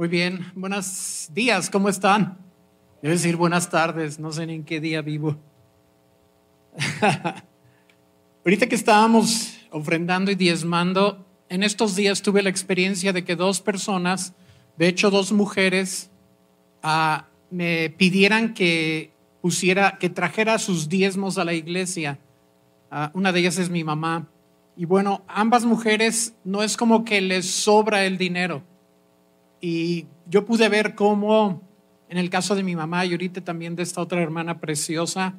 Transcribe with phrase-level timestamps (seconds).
[0.00, 2.38] Muy bien, buenos días, ¿cómo están?
[3.02, 5.36] Debo decir buenas tardes, no sé ni en qué día vivo.
[8.46, 13.60] Ahorita que estábamos ofrendando y diezmando, en estos días tuve la experiencia de que dos
[13.60, 14.32] personas,
[14.78, 16.10] de hecho dos mujeres,
[16.82, 19.12] ah, me pidieran que
[19.42, 22.18] pusiera, que trajera sus diezmos a la iglesia.
[22.90, 24.30] Ah, una de ellas es mi mamá.
[24.78, 28.64] Y bueno, ambas mujeres no es como que les sobra el dinero.
[29.60, 31.62] Y yo pude ver cómo,
[32.08, 35.34] en el caso de mi mamá y ahorita también de esta otra hermana preciosa,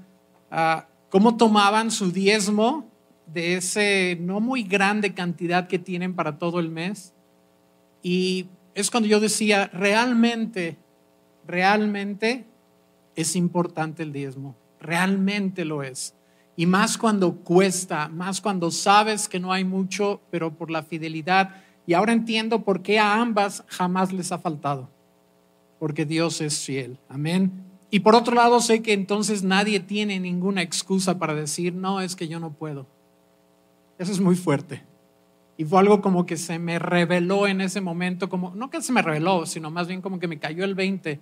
[0.52, 2.90] ah, cómo tomaban su diezmo
[3.26, 7.14] de ese no muy grande cantidad que tienen para todo el mes.
[8.04, 10.78] Y es cuando yo decía, realmente,
[11.46, 12.46] realmente
[13.16, 16.16] es importante el diezmo, realmente lo es.
[16.56, 21.64] Y más cuando cuesta, más cuando sabes que no hay mucho, pero por la fidelidad.
[21.86, 24.90] Y ahora entiendo por qué a ambas jamás les ha faltado.
[25.80, 27.00] Porque Dios es fiel.
[27.10, 27.52] Amén.
[27.90, 32.16] Y por otro lado, sé que entonces nadie tiene ninguna excusa para decir, no, es
[32.16, 32.88] que yo no puedo.
[33.98, 34.84] Eso es muy fuerte.
[35.58, 38.94] Y fue algo como que se me reveló en ese momento, como, no que se
[38.94, 41.20] me reveló, sino más bien como que me cayó el 20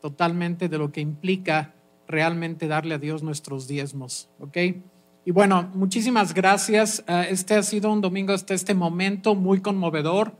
[0.00, 1.74] totalmente de lo que implica
[2.06, 4.56] realmente darle a Dios nuestros diezmos, ¿ok?
[5.28, 7.04] Y bueno, muchísimas gracias.
[7.06, 10.32] Ah, este ha sido un domingo hasta este momento muy conmovedor,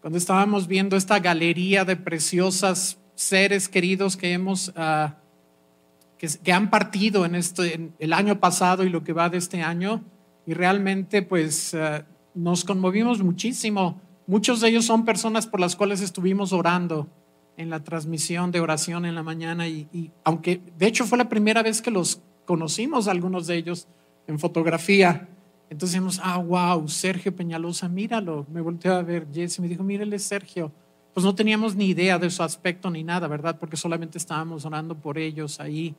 [0.00, 5.18] cuando estábamos viendo esta galería de preciosas seres queridos que hemos, ah,
[6.18, 10.02] que, han partido en, este, el año pasado y lo que va de este año,
[10.48, 14.00] y realmente pues ah, nos conmovimos muchísimo.
[14.26, 17.06] Muchos de ellos son personas por las cuales estuvimos orando
[17.56, 21.62] en la transmisión de oración en la mañana y, aunque de hecho fue la primera
[21.62, 23.86] vez que los conocimos algunos de ellos
[24.26, 25.28] en fotografía,
[25.70, 28.46] entonces dijimos, ah, wow, Sergio Peñalosa, míralo.
[28.52, 30.70] Me volteó a ver Jesse, me dijo, mírale Sergio.
[31.12, 33.58] Pues no teníamos ni idea de su aspecto ni nada, ¿verdad?
[33.58, 35.94] Porque solamente estábamos orando por ellos ahí.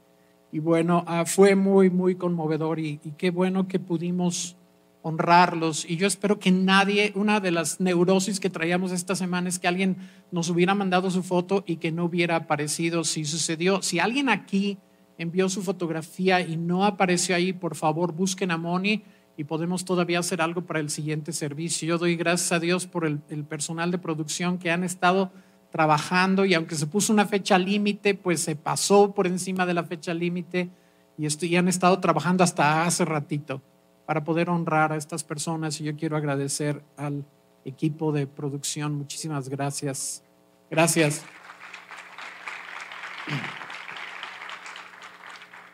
[0.52, 4.56] Y bueno, ah, fue muy, muy conmovedor y, y qué bueno que pudimos
[5.02, 5.85] honrarlos.
[5.90, 9.68] Y yo espero que nadie, una de las neurosis que traíamos esta semana es que
[9.68, 9.97] alguien
[10.31, 13.03] nos hubiera mandado su foto y que no hubiera aparecido.
[13.03, 14.78] Si sucedió, si alguien aquí
[15.18, 19.03] envió su fotografía y no apareció ahí, por favor busquen a Moni
[19.38, 21.88] y podemos todavía hacer algo para el siguiente servicio.
[21.88, 25.31] Yo doy gracias a Dios por el, personal de producción que han estado
[25.72, 29.84] trabajando y aunque se puso una fecha límite, pues se pasó por encima de la
[29.84, 30.70] fecha límite
[31.18, 33.62] y, y han estado trabajando hasta hace ratito
[34.06, 35.82] para poder honrar a estas personas.
[35.82, 37.26] Y yo quiero agradecer al
[37.66, 38.96] equipo de producción.
[38.96, 40.24] Muchísimas gracias.
[40.70, 41.26] Gracias.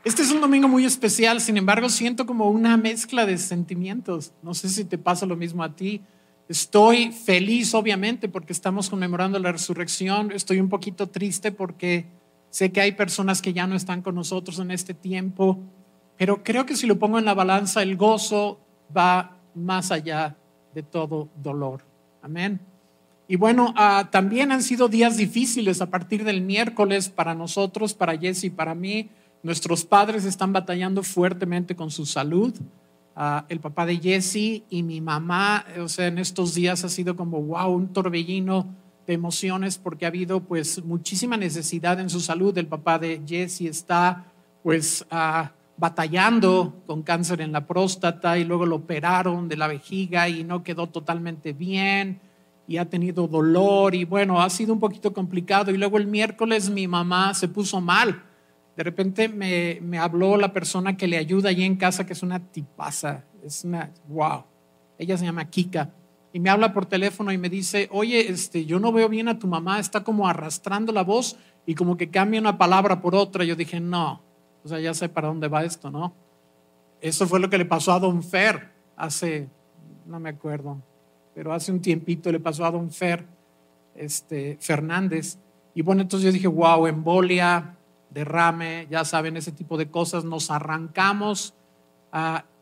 [0.04, 4.34] Este es un domingo muy especial, sin embargo siento como una mezcla de sentimientos.
[4.42, 6.02] No sé si te pasa lo mismo a ti.
[6.50, 10.32] Estoy feliz, obviamente, porque estamos conmemorando la resurrección.
[10.32, 12.08] Estoy un poquito triste porque
[12.50, 15.60] sé que hay personas que ya no están con nosotros en este tiempo.
[16.18, 18.60] Pero creo que si lo pongo en la balanza, el gozo
[18.96, 20.36] va más allá
[20.74, 21.86] de todo dolor.
[22.24, 22.60] Amén.
[23.28, 28.18] Y bueno, ah, también han sido días difíciles a partir del miércoles para nosotros, para
[28.18, 29.10] Jesse y para mí.
[29.44, 32.54] Nuestros padres están batallando fuertemente con su salud.
[33.16, 37.16] Ah, el papá de Jesse y mi mamá, o sea, en estos días ha sido
[37.16, 38.68] como, wow, un torbellino
[39.08, 42.58] de emociones porque ha habido pues muchísima necesidad en su salud.
[42.58, 44.26] El papá de Jesse está
[44.64, 45.06] pues...
[45.12, 45.48] Uh,
[45.82, 50.64] batallando con cáncer en la próstata y luego lo operaron de la vejiga y no
[50.64, 52.20] quedó totalmente bien
[52.68, 55.72] y ha tenido dolor y bueno, ha sido un poquito complicado.
[55.72, 58.24] Y luego el miércoles mi mamá se puso mal.
[58.76, 62.40] De repente me, habló la persona que le ayuda allí en casa, que es una
[62.40, 64.44] tipaza, es una, wow,
[64.98, 65.92] ella se llama Kika.
[66.34, 69.38] Y me habla por teléfono y me dice, oye, este, yo no veo bien a
[69.38, 73.44] tu mamá, está como arrastrando la voz y como que cambia una palabra por otra.
[73.44, 74.22] Yo dije, no,
[74.64, 76.14] o sea, ya sé para dónde va esto, ¿no?
[77.02, 79.50] Eso fue lo que le pasó a Don Fer hace,
[80.06, 80.82] no me acuerdo,
[81.34, 83.26] pero hace un tiempito le pasó a Don Fer
[83.96, 85.38] este, Fernández.
[85.74, 87.76] Y bueno, entonces yo dije, wow, embolia,
[88.12, 90.24] derrame, ya saben, ese tipo de cosas.
[90.24, 91.54] Nos arrancamos.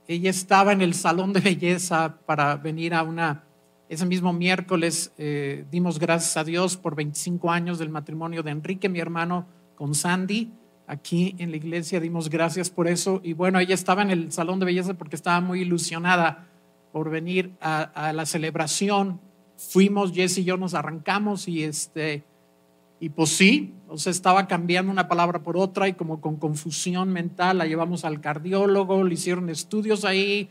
[0.07, 3.43] ella estaba en el salón de belleza para venir a una,
[3.89, 8.87] ese mismo miércoles eh, dimos gracias a Dios por 25 años del matrimonio de Enrique,
[8.87, 10.51] mi hermano, con Sandy
[10.89, 13.21] aquí en la iglesia, dimos gracias por eso.
[13.23, 16.47] Y bueno, ella estaba en el salón de belleza porque estaba muy ilusionada
[16.91, 19.21] por venir a, la celebración.
[19.55, 22.23] Fuimos, Jess y yo nos arrancamos y este,
[22.99, 27.09] y pues sí, o sea, estaba cambiando una palabra por otra y como con confusión
[27.09, 30.49] mental la llevamos al cardiólogo, le hicieron estudios ahí,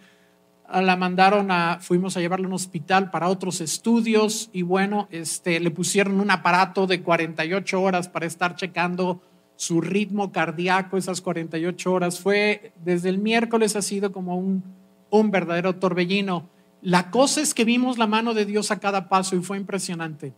[0.73, 5.61] la mandaron a, fuimos a llevarla a un hospital para otros estudios y bueno, este,
[5.61, 9.23] le pusieron un aparato de 48 horas para estar checando
[9.57, 12.21] su ritmo cardíaco esas 48 horas.
[12.21, 14.63] Fue, desde el miércoles ha sido como un,
[15.11, 16.49] un verdadero torbellino.
[16.83, 20.35] La cosa es que vimos la mano de Dios a cada paso y fue impresionante,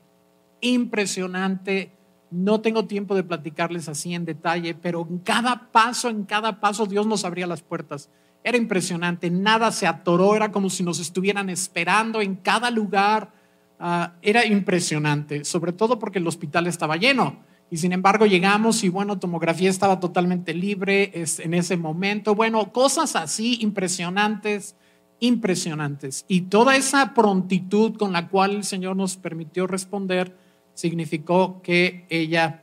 [0.60, 1.92] impresionante.
[2.30, 6.86] No tengo tiempo de platicarles así en detalle, pero en cada paso, en cada paso
[6.86, 8.08] Dios nos abría las puertas.
[8.44, 13.32] Era impresionante, nada se atoró, era como si nos estuvieran esperando en cada lugar.
[13.78, 17.38] Ah, era impresionante, sobre todo porque el hospital estaba lleno.
[17.70, 22.34] Y sin embargo llegamos y bueno, tomografía estaba totalmente libre en ese momento.
[22.34, 24.74] Bueno, cosas así impresionantes,
[25.20, 26.24] impresionantes.
[26.26, 30.36] Y toda esa prontitud con la cual el Señor nos permitió responder
[30.80, 32.62] significó que ella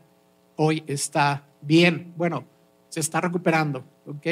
[0.56, 2.14] hoy está bien.
[2.18, 2.46] Bueno,
[2.90, 4.28] se está recuperando, ¿ok?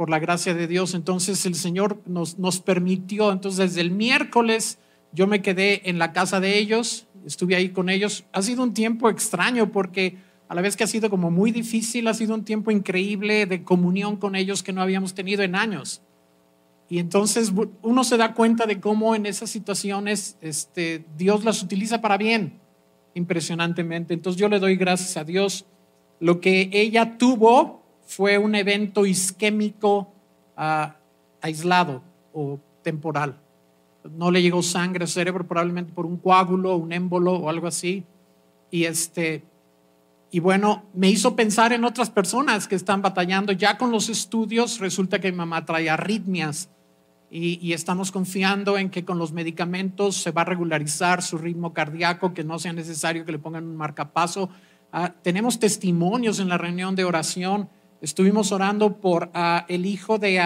[0.00, 0.94] por la gracia de Dios.
[0.94, 4.78] Entonces el Señor nos, nos permitió, entonces desde el miércoles
[5.12, 8.24] yo me quedé en la casa de ellos, estuve ahí con ellos.
[8.32, 10.16] Ha sido un tiempo extraño porque
[10.48, 13.62] a la vez que ha sido como muy difícil, ha sido un tiempo increíble de
[13.62, 16.00] comunión con ellos que no habíamos tenido en años.
[16.88, 22.00] Y entonces uno se da cuenta de cómo en esas situaciones este, Dios las utiliza
[22.00, 22.59] para bien,
[23.14, 24.14] impresionantemente.
[24.14, 25.66] Entonces yo le doy gracias a Dios.
[26.18, 30.12] Lo que ella tuvo, fue un evento isquémico
[30.56, 30.96] ah,
[31.40, 32.02] aislado
[32.32, 33.36] o temporal.
[34.16, 38.04] No le llegó sangre al cerebro, probablemente por un coágulo, un émbolo o algo así.
[38.70, 39.44] Y este,
[40.30, 43.52] y bueno, me hizo pensar en otras personas que están batallando.
[43.52, 46.68] Ya con los estudios resulta que mi mamá trae arritmias
[47.30, 52.34] y, estamos confiando en que con los medicamentos se va a regularizar su ritmo cardíaco,
[52.34, 54.50] que no sea necesario que le pongan un marcapaso.
[54.92, 57.68] Ah, tenemos testimonios en la reunión de oración
[58.00, 60.40] Estuvimos orando por ah, el hijo de,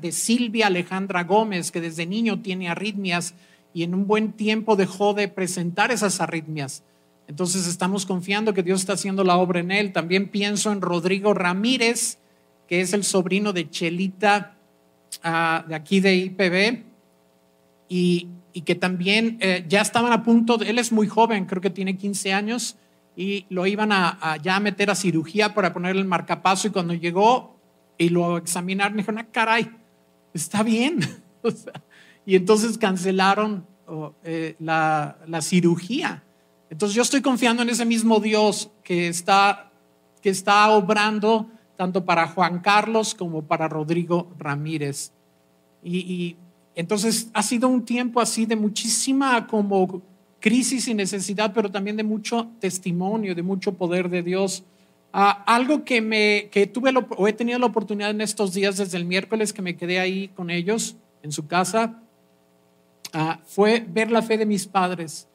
[0.00, 3.34] de Silvia Alejandra Gómez, que desde niño tiene arritmias
[3.72, 6.84] y en un buen tiempo dejó de presentar esas arritmias.
[7.26, 9.92] Entonces estamos confiando que Dios está haciendo la obra en él.
[9.92, 12.18] También pienso en Rodrigo Ramírez,
[12.68, 14.53] que es el sobrino de Chelita
[15.22, 16.84] de aquí de IPB,
[17.88, 18.28] y,
[18.64, 22.32] que también eh, ya estaban a punto, él es muy joven, creo que tiene 15
[22.32, 22.76] años,
[23.16, 27.56] y lo iban a, ya meter a cirugía para ponerle el marcapaso y cuando llegó
[27.96, 29.70] y lo examinaron, dijeron, ah, caray,
[30.32, 31.00] está bien.
[32.26, 33.66] y entonces cancelaron
[34.24, 36.24] eh, la, la, cirugía.
[36.70, 39.70] Entonces yo estoy confiando en ese mismo Dios que está,
[40.20, 45.12] que está obrando tanto para Juan Carlos como para Rodrigo Ramírez.
[45.82, 46.36] Y,
[46.76, 50.02] entonces ha sido un tiempo así de muchísima como
[50.40, 54.64] crisis y necesidad, pero también de mucho testimonio, de mucho poder de Dios.
[55.12, 58.98] Ah, algo que, me, que tuve o he tenido la oportunidad en estos días, desde
[58.98, 62.02] el miércoles que me quedé ahí con ellos en su casa,
[63.12, 65.28] ah, fue ver la fe de mis padres,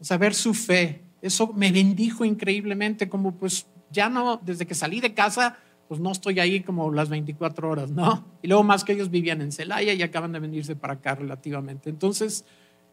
[0.00, 1.00] o sea, ver su fe.
[1.22, 5.56] Eso me bendijo increíblemente, como pues ya no, desde que salí de casa,
[5.88, 8.24] pues no estoy ahí como las 24 horas, ¿no?
[8.42, 11.88] Y luego más que ellos vivían en Celaya y acaban de venirse para acá relativamente.
[11.88, 12.44] Entonces,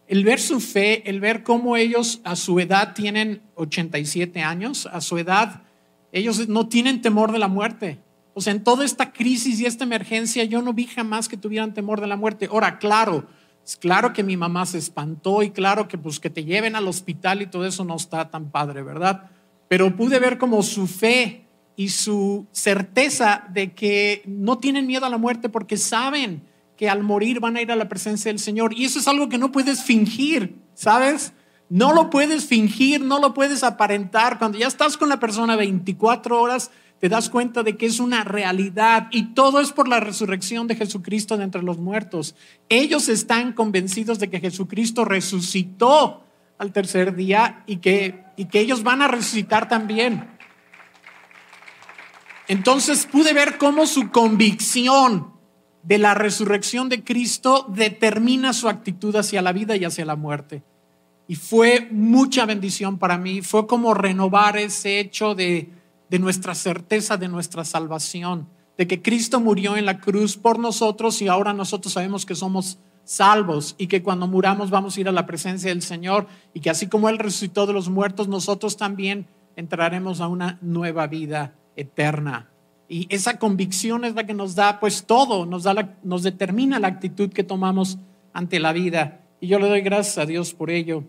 [0.08, 5.02] el ver su fe, el ver cómo ellos a su edad tienen 87 años, a
[5.02, 5.64] su edad
[6.12, 8.00] ellos no tienen temor de la muerte.
[8.34, 11.74] O sea, en toda esta crisis y esta emergencia yo no vi jamás que tuvieran
[11.74, 12.48] temor de la muerte.
[12.52, 13.26] Ahora, claro,
[13.66, 16.88] es claro que mi mamá se espantó y claro que pues que te lleven al
[16.88, 19.30] hospital y todo eso no está tan padre, ¿verdad?
[19.72, 21.46] Pero pude ver como su fe
[21.78, 26.44] y su certeza de que no tienen miedo a la muerte porque saben
[26.76, 28.78] que al morir van a ir a la presencia del Señor.
[28.78, 31.32] Y eso es algo que no puedes fingir, ¿sabes?
[31.70, 34.40] No lo puedes fingir, no lo puedes aparentar.
[34.40, 38.26] Cuando ya estás con la persona 24 horas, te das cuenta de que es una
[38.26, 42.36] realidad y todo es por la resurrección de Jesucristo de entre los muertos.
[42.68, 46.26] Ellos están convencidos de que Jesucristo resucitó
[46.62, 50.28] al tercer día y que, y que ellos van a resucitar también.
[52.48, 55.34] Entonces pude ver cómo su convicción
[55.84, 60.64] de la resurrección de Cristo determina su actitud hacia la vida y hacia la muerte.
[61.28, 65.70] Y fue mucha bendición para mí, fue como renovar ese hecho de,
[66.10, 71.22] de nuestra certeza de nuestra salvación, de que Cristo murió en la cruz por nosotros
[71.22, 75.12] y ahora nosotros sabemos que somos salvos y que cuando muramos vamos a ir a
[75.12, 79.28] la presencia del Señor y que así como Él resucitó de los muertos, nosotros también
[79.56, 82.50] entraremos a una nueva vida eterna.
[82.88, 86.90] Y esa convicción es la que nos da pues todo, nos, da nos determina la
[86.90, 87.98] actitud que tomamos
[88.34, 89.22] ante la vida.
[89.40, 91.04] Y yo le doy gracias a Dios por ello.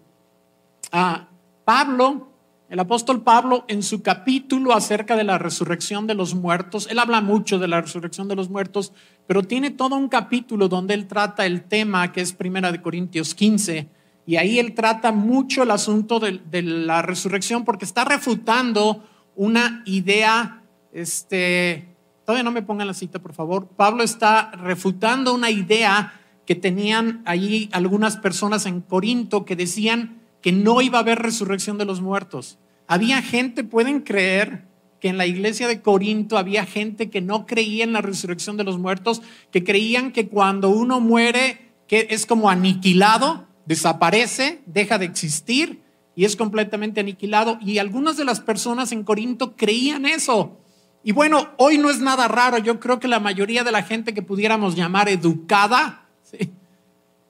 [0.93, 1.29] Ah,
[1.65, 2.32] Pablo,
[2.73, 7.21] el apóstol Pablo en su capítulo acerca de la resurrección de los muertos, él habla
[7.21, 8.95] mucho de la resurrección de los muertos,
[9.27, 13.35] pero tiene todo un capítulo donde él trata el tema que es Primera de Corintios
[13.35, 13.89] 15,
[14.25, 19.05] y ahí él trata mucho el asunto de, la resurrección porque está refutando
[19.37, 20.63] una idea,
[20.95, 23.69] este, todavía no me pongan la cita, por favor.
[23.77, 30.53] Pablo está refutando una idea que tenían allí algunas personas en Corinto que decían que
[30.53, 32.59] no iba a haber resurrección de los muertos.
[32.87, 34.67] Había gente, pueden creer,
[35.03, 38.63] que en la iglesia de Corinto había gente que no creía en la resurrección de
[38.63, 39.21] los muertos,
[39.51, 45.83] que creían que cuando uno muere, que es como aniquilado, desaparece, deja de existir
[46.15, 47.59] y es completamente aniquilado.
[47.61, 50.61] Y algunas de las personas en Corinto creían eso.
[51.03, 52.59] Y bueno, hoy no es nada raro.
[52.59, 56.07] Yo creo que la mayoría de la gente que pudiéramos llamar educada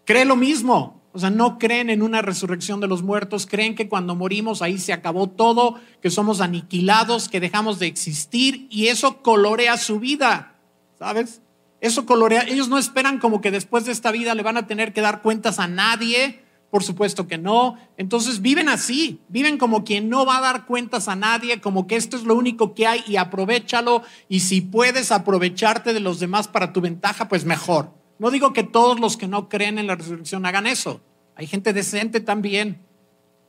[0.05, 1.02] cree lo mismo.
[1.15, 4.79] O sea, no creen en una resurrección de los muertos, creen que cuando morimos ahí
[4.79, 10.55] se acabó todo, que somos aniquilados, que dejamos de existir y eso colorea su vida,
[10.99, 11.43] ¿sabes?
[11.83, 14.95] Eso colorea, ellos no esperan como que después de esta vida le van a tener
[14.95, 17.77] que dar cuentas a nadie, por supuesto que no.
[17.99, 21.97] Entonces viven así, viven como quien no va a dar cuentas a nadie, como que
[21.97, 26.49] esto es lo único que hay y aprovechalo y si puedes aprovecharte de los demás
[26.49, 28.02] para tu ventaja, pues mejor.
[28.23, 31.01] No digo que todos los que no creen en la resurrección hagan eso.
[31.35, 32.79] Hay gente decente también.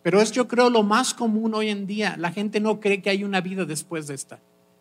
[0.02, 2.16] Pero es yo creo lo más común hoy en día.
[2.18, 4.40] La gente no cree que hay una vida después de esta.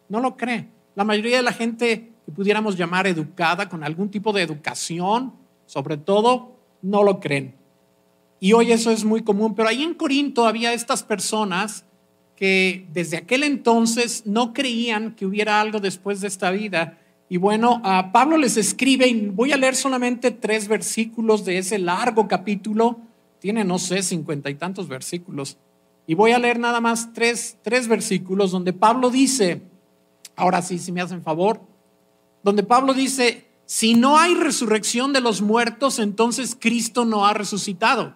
[0.08, 0.70] No lo cree.
[0.94, 5.34] La mayoría de la gente que pudiéramos llamar educada, con algún tipo de educación,
[5.66, 7.54] sobre todo, no lo creen.
[8.40, 9.54] Y hoy eso es muy común.
[9.54, 11.84] Pero ahí en Corinto había estas personas
[12.34, 16.98] que desde aquel entonces no creían que hubiera algo después de esta vida
[17.32, 21.78] y bueno, a Pablo les escribe, y voy a leer solamente tres versículos de ese
[21.78, 22.98] largo capítulo,
[23.38, 25.56] tiene, no sé, cincuenta y tantos versículos,
[26.06, 29.62] y voy a leer nada más tres, tres versículos donde Pablo dice,
[30.36, 31.62] ahora sí, si me hacen favor,
[32.42, 38.12] donde Pablo dice, si no hay resurrección de los muertos, entonces Cristo no ha resucitado.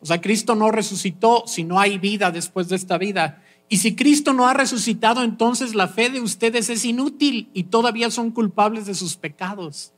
[0.00, 3.44] O sea, Cristo no resucitó si no hay vida después de esta vida.
[3.68, 8.10] Y si Cristo no ha resucitado, entonces la fe de ustedes es inútil y todavía
[8.10, 9.92] son culpables de sus pecados.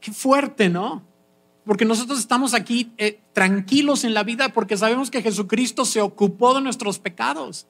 [0.00, 1.02] Qué fuerte, ¿no?
[1.64, 6.54] Porque nosotros estamos aquí eh, tranquilos en la vida porque sabemos que Jesucristo se ocupó
[6.54, 7.66] de nuestros pecados.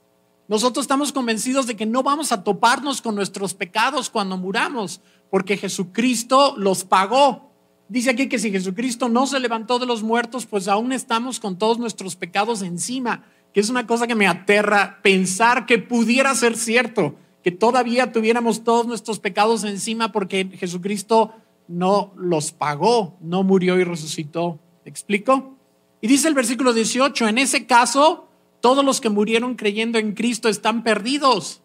[0.48, 5.56] Nosotros estamos convencidos de que no vamos a toparnos con nuestros pecados cuando muramos, porque
[5.56, 7.50] Jesucristo los pagó.
[7.88, 11.56] Dice aquí que si Jesucristo no se levantó de los muertos, pues aún estamos con
[11.56, 13.24] todos nuestros pecados encima
[13.56, 18.64] que es una cosa que me aterra pensar que pudiera ser cierto, que todavía tuviéramos
[18.64, 21.32] todos nuestros pecados encima porque Jesucristo
[21.66, 24.60] no los pagó, no murió y resucitó.
[24.84, 25.56] explico?
[26.02, 28.28] Y dice el versículo 18, en ese caso,
[28.60, 31.62] todos los que murieron creyendo en Cristo están perdidos.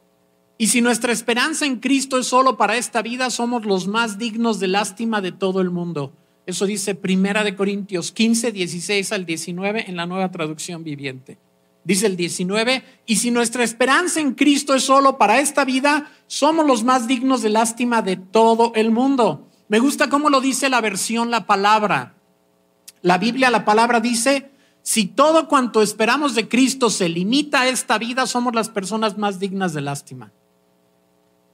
[0.57, 4.61] Y si nuestra esperanza en Cristo es solo para esta vida, somos los más dignos
[4.61, 6.13] de lástima de todo el mundo.
[6.45, 11.37] Eso dice Primera de Corintios 15, 16 al 19 en la nueva traducción viviente.
[11.83, 16.67] Dice el 19, y si nuestra esperanza en Cristo es solo para esta vida, somos
[16.67, 19.47] los más dignos de lástima de todo el mundo.
[19.67, 22.15] Me gusta cómo lo dice la versión, la palabra.
[23.01, 24.51] La Biblia, la palabra dice,
[24.83, 29.39] si todo cuanto esperamos de Cristo se limita a esta vida, somos las personas más
[29.39, 30.31] dignas de lástima.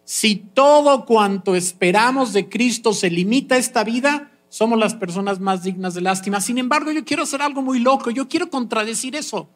[0.03, 5.63] Si todo cuanto esperamos de Cristo se limita a esta vida, somos las personas más
[5.63, 6.41] dignas de lástima.
[6.41, 9.49] Sin embargo, yo quiero hacer algo muy loco, yo quiero contradecir eso.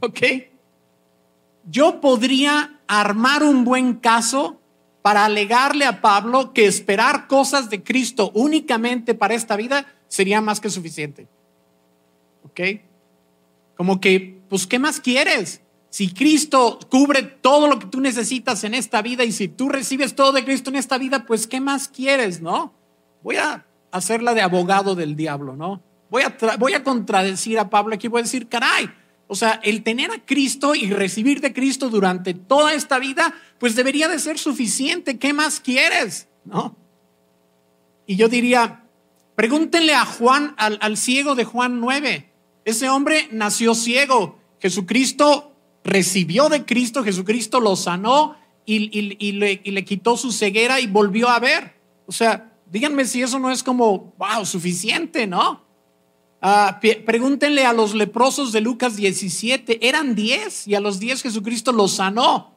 [0.00, 0.20] ¿Ok?
[1.68, 4.60] Yo podría armar un buen caso
[5.02, 10.60] para alegarle a Pablo que esperar cosas de Cristo únicamente para esta vida sería más
[10.60, 11.28] que suficiente.
[12.44, 12.60] ¿Ok?
[13.76, 15.60] Como que, pues, ¿qué más quieres?
[15.90, 20.14] Si Cristo cubre todo lo que tú necesitas en esta vida y si tú recibes
[20.14, 22.74] todo de Cristo en esta vida, pues, ¿qué más quieres, no?
[23.22, 25.82] Voy a hacerla de abogado del diablo, ¿no?
[26.10, 28.90] Voy a, voy a contradecir a Pablo aquí, voy a decir, caray,
[29.28, 33.74] o sea, el tener a Cristo y recibir de Cristo durante toda esta vida, pues
[33.74, 35.18] debería de ser suficiente.
[35.18, 36.28] ¿Qué más quieres?
[36.44, 36.76] ¿No?
[38.06, 38.84] Y yo diría,
[39.34, 42.32] pregúntenle a Juan, al, ciego de Juan 9.
[42.64, 44.38] Ese hombre nació ciego.
[44.60, 45.52] Jesucristo
[45.82, 51.28] recibió de Cristo, Jesucristo lo sanó y, le, y le quitó su ceguera y volvió
[51.28, 51.74] a ver.
[52.06, 55.65] O sea, díganme si eso no es como, wow, suficiente, ¿no?
[56.48, 61.72] Ah, pregúntenle a los leprosos de Lucas 17, eran 10 y a los 10 Jesucristo
[61.72, 62.54] los sanó.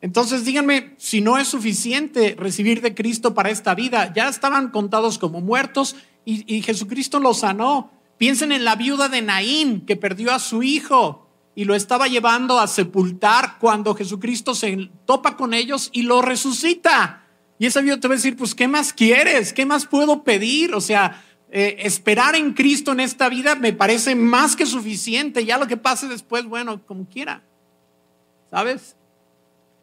[0.00, 4.12] Entonces díganme si no es suficiente recibir de Cristo para esta vida.
[4.12, 7.92] Ya estaban contados como muertos y, Jesucristo los sanó.
[8.18, 12.58] Piensen en la viuda de Naín que perdió a su hijo y lo estaba llevando
[12.58, 17.24] a sepultar cuando Jesucristo se topa con ellos y lo resucita.
[17.60, 19.52] Y esa viuda te va a decir, pues, ¿qué más quieres?
[19.52, 20.74] ¿Qué más puedo pedir?
[20.74, 21.22] O sea,
[21.56, 25.44] eh, esperar en Cristo en esta vida me parece más que suficiente.
[25.44, 27.44] Ya lo que pase después, bueno, como quiera.
[28.50, 28.96] ¿Sabes?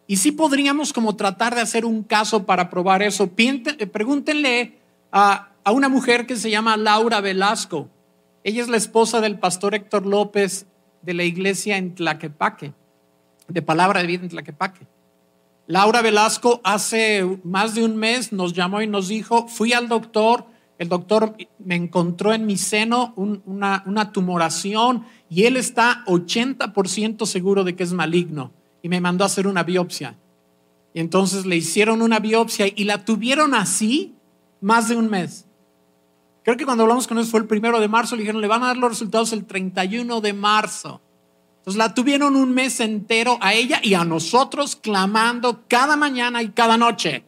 [0.06, 3.32] Y sí podríamos como tratar de hacer un caso para probar eso.
[3.38, 4.80] Eh, pregúntenle
[5.14, 7.88] a, a una mujer que se llama Laura Velasco.
[8.44, 10.66] Ella es la esposa del pastor Héctor López
[11.04, 12.74] de la iglesia en Tlaquepaque,
[13.48, 14.86] de Palabra de Vida en Tlaquepaque.
[15.68, 20.51] Laura Velasco hace más de un mes nos llamó y nos dijo, fui al doctor,
[20.82, 27.64] el doctor me encontró en mi seno una, una tumoración y él está 80% seguro
[27.64, 30.18] de que es maligno y me mandó a hacer una biopsia.
[30.96, 34.16] Y entonces le hicieron una biopsia y la tuvieron así
[34.60, 35.46] más de un mes.
[36.44, 38.64] Creo que cuando hablamos con él fue el primero de marzo, le dijeron, le van
[38.64, 41.00] a dar los resultados el 31 de marzo.
[41.60, 46.50] Entonces la tuvieron un mes entero a ella y a nosotros clamando cada mañana y
[46.50, 47.24] cada noche.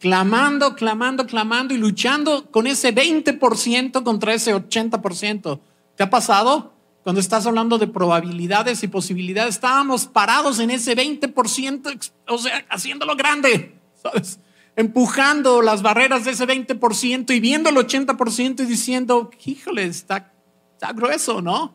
[0.00, 5.60] Clamando, clamando, clamando y luchando con ese 20% contra ese 80%.
[5.94, 6.72] ¿Te ha pasado?
[7.02, 13.14] Cuando estás hablando de probabilidades y posibilidades, estábamos parados en ese 20%, o sea, haciéndolo
[13.14, 14.40] grande, ¿sabes?
[14.74, 20.32] Empujando las barreras de ese 20% y viendo el 80% y diciendo, híjole, está,
[20.72, 21.74] está grueso, ¿no?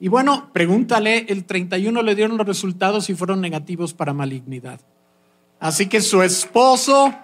[0.00, 4.80] Y bueno, pregúntale, el 31 le dieron los resultados y fueron negativos para malignidad.
[5.60, 7.14] Así que su esposo,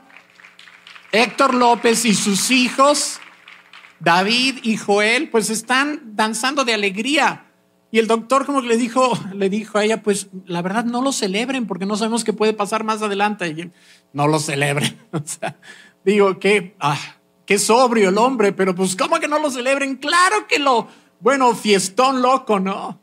[1.12, 3.20] Héctor López y sus hijos
[4.04, 7.46] David y Joel pues están danzando de alegría.
[7.90, 11.12] Y el doctor como le dijo, le dijo a ella, pues la verdad no lo
[11.12, 13.72] celebren porque no sabemos qué puede pasar más adelante.
[14.12, 14.98] No lo celebren.
[15.12, 15.56] O sea,
[16.04, 16.98] digo, que, ah,
[17.46, 19.96] qué sobrio el hombre, pero pues ¿cómo que no lo celebren?
[19.96, 20.88] Claro que lo,
[21.20, 23.00] bueno, fiestón loco, ¿no?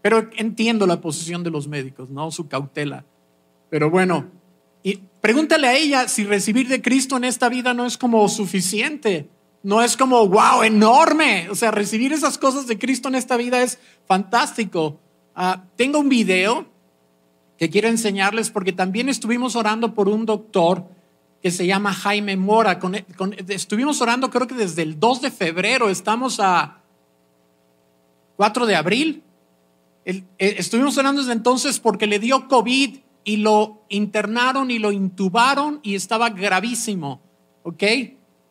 [0.00, 2.30] Pero entiendo la posición de los médicos, ¿no?
[2.30, 3.04] Su cautela.
[3.68, 4.30] Pero bueno,
[5.24, 9.30] pregúntale a ella si recibir de Cristo en esta vida no es como suficiente
[9.64, 11.48] no es como, wow, enorme.
[11.50, 15.00] O sea, recibir esas cosas de Cristo en esta vida es fantástico.
[15.34, 16.66] Ah, tengo un video
[17.58, 20.86] que quiero enseñarles porque también estuvimos orando por un doctor
[21.42, 22.78] que se llama Jaime Mora.
[23.48, 26.82] estuvimos orando creo que desde el 2 de febrero, estamos a
[28.36, 29.22] 4 de abril.
[30.04, 35.80] Eh, estuvimos orando desde entonces porque le dio COVID y lo internaron y lo intubaron
[35.82, 37.20] y estaba gravísimo.
[37.62, 37.82] ¿Ok?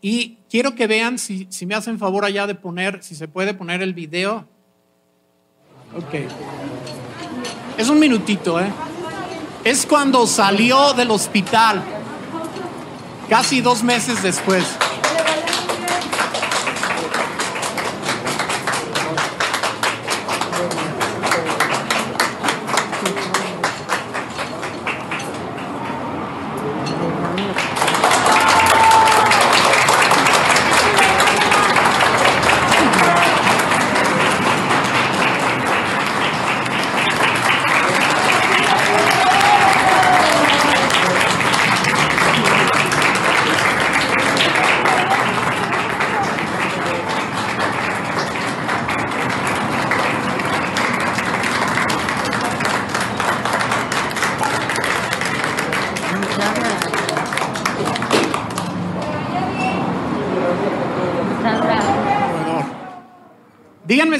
[0.02, 3.54] Y quiero que vean, si, si me hacen favor allá de poner, si se puede
[3.54, 4.48] poner el video.
[5.96, 6.28] Ok.
[7.78, 8.72] Es un minutito, ¿eh?
[9.64, 11.82] Es cuando salió del hospital,
[13.30, 14.66] casi dos meses después.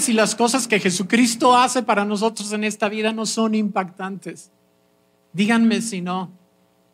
[0.04, 4.52] Si las cosas que Jesucristo hace para nosotros en esta vida no son impactantes.
[5.32, 6.30] Díganme si no.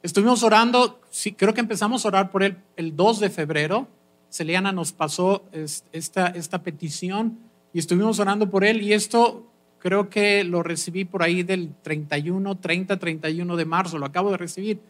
[0.03, 3.87] Estuvimos orando, sí, creo que empezamos a orar por él el 2 de febrero.
[4.29, 5.43] Celiana nos pasó
[5.91, 7.39] esta, esta petición
[7.73, 9.43] y estuvimos orando por él y esto
[9.79, 14.37] creo que lo recibí por ahí del 31, 30, 31 de marzo, lo acabo de
[14.37, 14.81] recibir.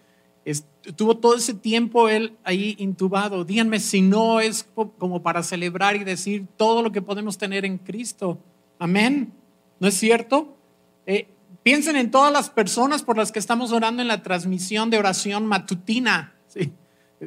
[0.50, 3.46] Estuvo todo ese tiempo él ahí intubado.
[3.46, 7.78] Díganme si no es como para celebrar y decir todo lo que podemos tener en
[7.78, 8.40] Cristo.
[8.80, 9.32] Amén.
[9.80, 10.58] ¿No es cierto?
[11.06, 11.28] Eh,
[11.62, 15.46] piensen en todas las personas por las que estamos orando en la transmisión de oración
[15.46, 16.34] matutina.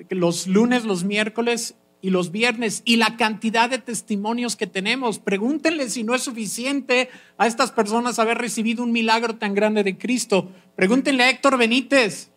[0.09, 5.21] Los lunes, los miércoles y los viernes y la cantidad de testimonios que tenemos.
[5.21, 7.09] Pregúntenle si no es suficiente
[7.39, 10.51] a estas personas haber recibido un milagro tan grande de Cristo.
[10.75, 12.32] Pregúntenle a Héctor Benítez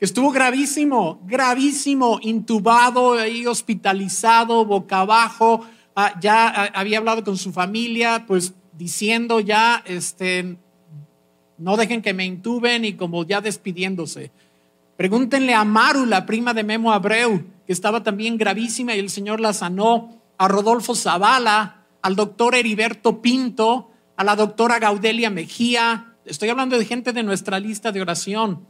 [0.00, 7.52] estuvo gravísimo, gravísimo, intubado, ahí hospitalizado, boca abajo, ah, ya ah, había hablado con su
[7.52, 10.56] familia, pues diciendo ya, este,
[11.58, 14.30] no dejen que me intuben y como ya despidiéndose.
[14.96, 19.40] Pregúntenle a Maru, la prima de Memo Abreu, que estaba también gravísima y el Señor
[19.40, 20.14] la sanó.
[20.38, 26.84] a Rodolfo Zavala, al doctor Heriberto Pinto, a la doctora Gaudelia Mejía, estoy hablando de
[26.84, 28.66] gente de nuestra lista de oración,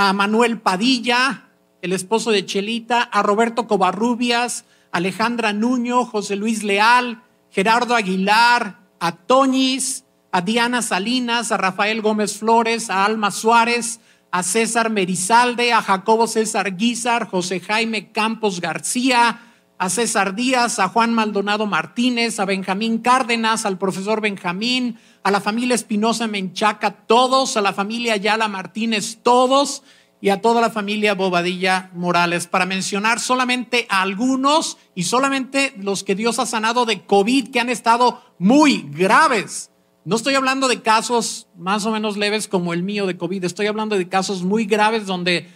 [0.00, 1.48] a Manuel Padilla,
[1.82, 9.10] el esposo de Chelita, a Roberto Covarrubias, Alejandra Nuño, José Luis Leal, Gerardo Aguilar, a
[9.10, 13.98] Toñis, a Diana Salinas, a Rafael Gómez Flores, a Alma Suárez,
[14.30, 19.47] a César Merizalde, a Jacobo César Guizar, José Jaime Campos García,
[19.78, 25.40] a César Díaz, a Juan Maldonado Martínez, a Benjamín Cárdenas, al profesor Benjamín, a la
[25.40, 29.82] familia Espinosa Menchaca, todos, a la familia Ayala Martínez, todos,
[30.20, 36.02] y a toda la familia Bobadilla Morales, para mencionar solamente a algunos y solamente los
[36.02, 39.70] que Dios ha sanado de COVID, que han estado muy graves.
[40.04, 43.68] No estoy hablando de casos más o menos leves como el mío de COVID, estoy
[43.68, 45.46] hablando de casos muy graves donde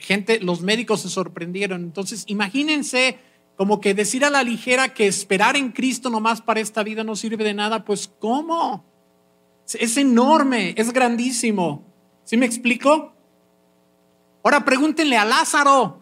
[0.00, 1.82] gente, los médicos se sorprendieron.
[1.82, 3.18] Entonces, imagínense
[3.62, 7.14] como que decir a la ligera que esperar en Cristo nomás para esta vida no
[7.14, 8.84] sirve de nada, pues ¿cómo?
[9.72, 11.86] Es enorme, es grandísimo.
[12.24, 13.14] ¿Sí me explico?
[14.42, 16.00] Ahora pregúntenle a Lázaro.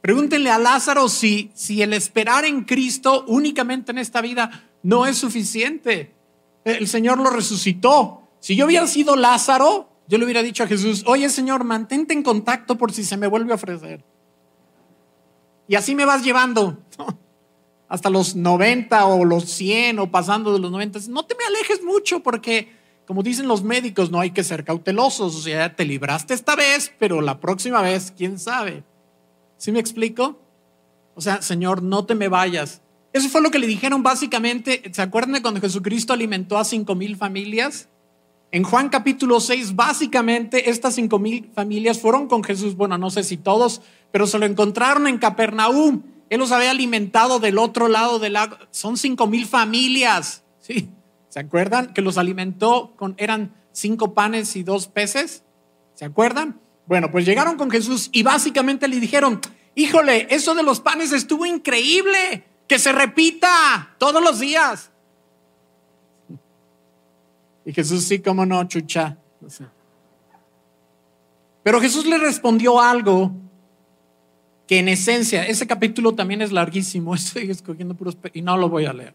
[0.00, 5.18] Pregúntenle a Lázaro si, si el esperar en Cristo únicamente en esta vida no es
[5.18, 6.14] suficiente.
[6.64, 8.30] El Señor lo resucitó.
[8.40, 12.22] Si yo hubiera sido Lázaro, yo le hubiera dicho a Jesús, oye Señor, mantente en
[12.22, 14.02] contacto por si se me vuelve a ofrecer.
[15.72, 16.76] Y así me vas llevando
[17.88, 20.98] hasta los 90 o los 100 o pasando de los 90.
[21.08, 25.34] No te me alejes mucho porque, como dicen los médicos, no hay que ser cautelosos.
[25.34, 28.84] O sea, te libraste esta vez, pero la próxima vez, quién sabe.
[29.56, 30.38] ¿Sí me explico?
[31.14, 32.82] O sea, Señor, no te me vayas.
[33.14, 34.82] Eso fue lo que le dijeron básicamente.
[34.92, 37.88] ¿Se acuerdan de cuando Jesucristo alimentó a cinco mil familias?
[38.54, 42.76] En Juan capítulo 6, básicamente estas cinco mil familias fueron con Jesús.
[42.76, 46.02] Bueno, no sé si todos, pero se lo encontraron en Capernaum.
[46.28, 48.58] Él los había alimentado del otro lado del lago.
[48.70, 50.44] Son cinco mil familias.
[50.60, 50.90] ¿sí?
[51.30, 55.44] ¿Se acuerdan que los alimentó con, eran cinco panes y dos peces?
[55.94, 56.60] ¿Se acuerdan?
[56.86, 59.40] Bueno, pues llegaron con Jesús y básicamente le dijeron,
[59.74, 64.91] híjole, eso de los panes estuvo increíble, que se repita todos los días.
[67.64, 69.18] Y Jesús, sí, cómo no, chucha.
[71.62, 73.32] Pero Jesús le respondió algo
[74.66, 78.86] que en esencia, ese capítulo también es larguísimo, estoy escogiendo puros y no lo voy
[78.86, 79.14] a leer.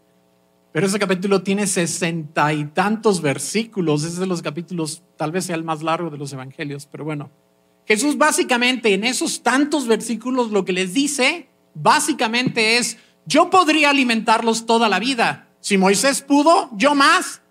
[0.71, 5.55] Pero ese capítulo tiene sesenta y tantos versículos, es de los capítulos, tal vez sea
[5.55, 7.31] el más largo de los evangelios, pero bueno.
[7.85, 14.65] Jesús básicamente en esos tantos versículos lo que les dice, básicamente es, yo podría alimentarlos
[14.65, 15.47] toda la vida.
[15.61, 17.41] Si Moisés pudo, yo más.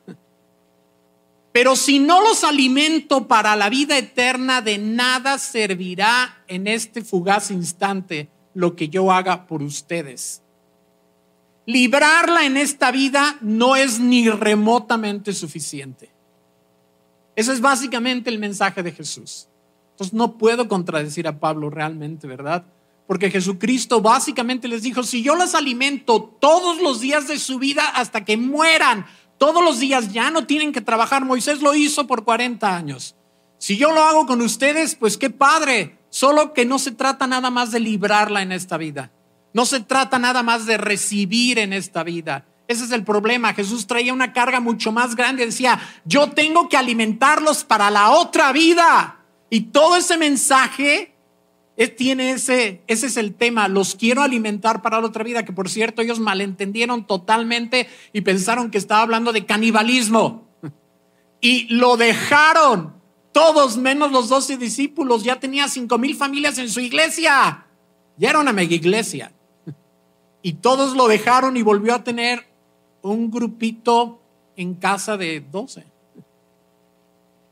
[1.56, 7.50] Pero si no los alimento para la vida eterna, de nada servirá en este fugaz
[7.50, 10.42] instante lo que yo haga por ustedes.
[11.64, 16.10] Librarla en esta vida no es ni remotamente suficiente.
[17.34, 19.48] Ese es básicamente el mensaje de Jesús.
[19.92, 22.66] Entonces no puedo contradecir a Pablo realmente, ¿verdad?
[23.06, 27.88] Porque Jesucristo básicamente les dijo, si yo las alimento todos los días de su vida
[27.88, 29.06] hasta que mueran,
[29.38, 31.24] todos los días ya no tienen que trabajar.
[31.24, 33.16] Moisés lo hizo por 40 años.
[33.58, 35.98] Si yo lo hago con ustedes, pues qué padre.
[36.10, 39.12] Solo que no se trata nada más de librarla en esta vida.
[39.52, 42.46] No se trata nada más de recibir en esta vida.
[42.68, 43.54] Ese es el problema.
[43.54, 45.46] Jesús traía una carga mucho más grande.
[45.46, 49.20] Decía, yo tengo que alimentarlos para la otra vida.
[49.50, 51.15] Y todo ese mensaje
[51.76, 55.68] tiene ese, ese es el tema, los quiero alimentar para la otra vida, que por
[55.68, 60.48] cierto ellos malentendieron totalmente y pensaron que estaba hablando de canibalismo.
[61.40, 62.94] Y lo dejaron,
[63.30, 67.66] todos menos los doce discípulos, ya tenía cinco mil familias en su iglesia,
[68.16, 69.32] ya era una mega iglesia.
[70.40, 72.46] Y todos lo dejaron y volvió a tener
[73.02, 74.22] un grupito
[74.56, 75.84] en casa de doce.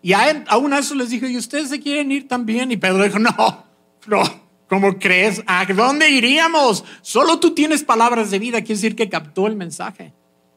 [0.00, 2.70] Y a, él, a una de esos les dijo, ¿y ustedes se quieren ir también?
[2.70, 3.64] Y Pedro dijo, no,
[4.06, 4.22] no,
[4.68, 5.42] ¿cómo crees?
[5.46, 6.84] ¿A dónde iríamos?
[7.02, 10.12] Solo tú tienes palabras de vida, quiere decir que captó el mensaje.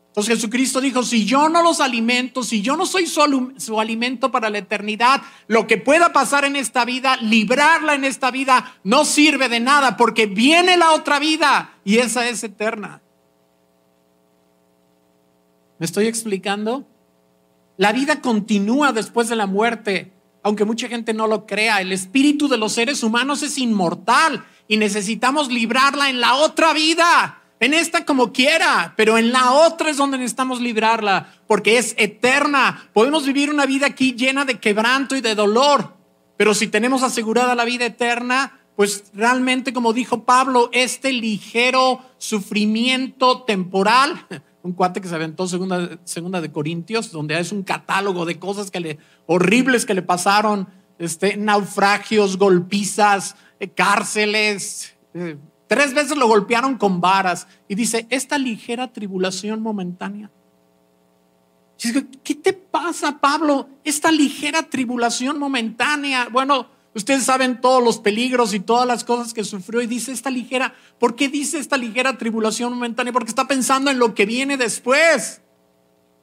[0.08, 4.32] Entonces Jesucristo dijo, si yo no los alimento, si yo no soy su, su, alimento
[4.32, 9.06] para la eternidad, lo que pueda pasar en esta vida, librarla en esta vida, no
[9.06, 13.04] sirve de nada porque viene la otra vida y esa es eterna.
[15.78, 16.88] ¿Me estoy explicando?
[17.78, 20.17] La vida continúa después de la muerte
[20.48, 24.78] aunque mucha gente no lo crea, el espíritu de los seres humanos es inmortal y
[24.78, 29.98] necesitamos librarla en la otra vida, en esta como quiera, pero en la otra es
[29.98, 32.90] donde necesitamos librarla, porque es eterna.
[32.94, 35.96] Podemos vivir una vida aquí llena de quebranto y de dolor,
[36.38, 43.42] pero si tenemos asegurada la vida eterna, pues realmente, como dijo Pablo, este ligero sufrimiento
[43.42, 44.28] temporal,
[44.68, 48.70] un cuate que se aventó segunda, segunda de Corintios, donde es un catálogo de cosas
[48.70, 50.68] que le, horribles que le pasaron,
[51.00, 54.94] este, naufragios, golpizas, eh, cárceles.
[55.14, 57.48] Eh, tres veces lo golpearon con varas.
[57.70, 60.30] Y dice, esta ligera tribulación momentánea.
[62.24, 63.70] ¿Qué te pasa, Pablo?
[63.86, 66.28] Esta ligera tribulación momentánea.
[66.30, 70.30] Bueno, ustedes saben todos los peligros y todas las cosas que sufrió y dice esta
[70.30, 70.74] ligera.
[71.00, 73.14] ¿Por qué dice esta ligera tribulación momentánea?
[73.14, 75.42] Porque está pensando en lo que viene después.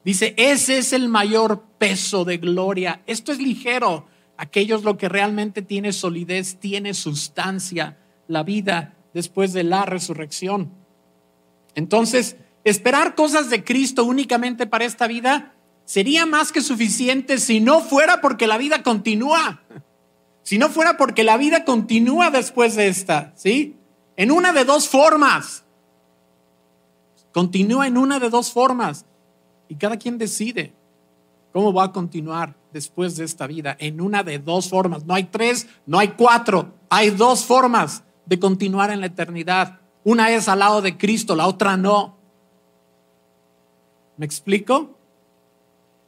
[0.03, 3.01] Dice, ese es el mayor peso de gloria.
[3.07, 4.05] Esto es ligero.
[4.37, 10.71] Aquello es lo que realmente tiene solidez, tiene sustancia, la vida después de la resurrección.
[11.73, 17.81] Entonces, esperar cosas de Cristo únicamente para esta vida sería más que suficiente si no
[17.81, 19.61] fuera porque la vida continúa.
[20.45, 23.77] Si no fuera porque la vida continúa después de esta, ¿sí?
[24.15, 25.63] En una de dos formas.
[27.31, 29.05] Continúa en una de dos formas.
[29.67, 30.71] Y cada quien decide
[31.51, 33.75] cómo va a continuar después de esta vida.
[33.79, 35.03] En una de dos formas.
[35.03, 36.75] No hay tres, no hay cuatro.
[36.91, 39.79] Hay dos formas de continuar en la eternidad.
[40.03, 42.17] Una es al lado de Cristo, la otra no.
[44.17, 44.95] ¿Me explico?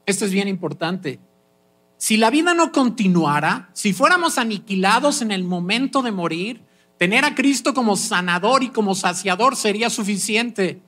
[0.05, 1.19] Esto es bien importante.
[1.97, 6.63] Si la vida no continuara, si fuéramos aniquilados en el momento de morir,
[6.97, 10.81] tener a Cristo como sanador y como saciador sería suficiente.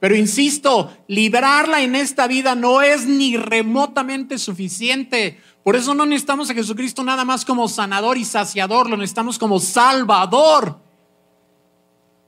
[0.00, 5.38] Pero insisto, librarla en esta vida no es ni remotamente suficiente.
[5.62, 9.60] Por eso no necesitamos a Jesucristo nada más como sanador y saciador, lo necesitamos como
[9.60, 10.80] salvador.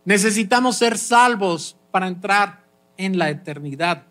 [0.04, 2.66] Necesitamos ser salvos para entrar
[2.96, 4.06] en la eternidad.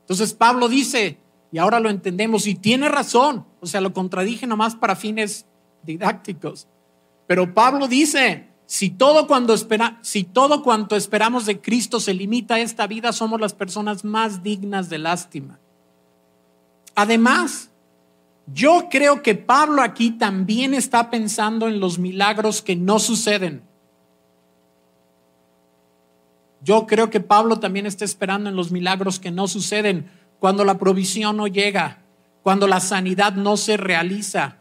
[0.00, 1.18] Entonces Pablo dice,
[1.52, 5.46] y ahora lo entendemos, y tiene razón, o sea, lo contradije nomás para fines
[5.84, 6.66] didácticos,
[7.26, 9.54] pero Pablo dice, si todo, cuando
[10.00, 14.42] si todo cuanto esperamos de Cristo se limita a esta vida, somos las personas más
[14.42, 15.58] dignas de lástima.
[16.94, 17.70] Además,
[18.46, 23.62] yo creo que Pablo aquí también está pensando en los milagros que no suceden.
[26.64, 30.10] Yo creo que Pablo también está esperando en los milagros que no suceden,
[30.42, 32.02] cuando la provisión no llega,
[32.42, 34.56] cuando la sanidad no se realiza,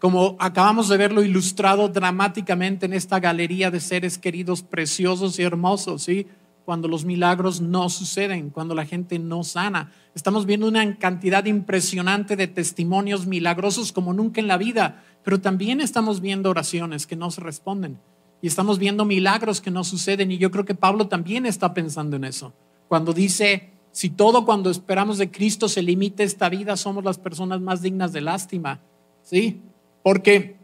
[0.00, 6.02] como acabamos de verlo ilustrado dramáticamente en esta galería de seres queridos preciosos y hermosos,
[6.02, 6.26] ¿sí?
[6.64, 9.92] Cuando los milagros no suceden, cuando la gente no sana.
[10.16, 15.80] Estamos viendo una cantidad impresionante de testimonios milagrosos como nunca en la vida, pero también
[15.80, 18.00] estamos viendo oraciones que no se responden
[18.42, 22.16] y estamos viendo milagros que no suceden y yo creo que Pablo también está pensando
[22.16, 22.52] en eso.
[22.88, 27.60] Cuando dice, si todo cuando esperamos de Cristo se limita esta vida, somos las personas
[27.60, 28.80] más dignas de lástima.
[29.22, 29.62] ¿Sí?
[30.02, 30.56] Porque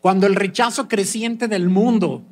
[0.00, 2.22] cuando el rechazo creciente del mundo